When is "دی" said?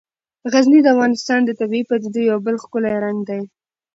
3.29-3.41